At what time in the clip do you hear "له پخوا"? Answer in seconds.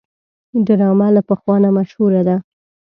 1.15-1.55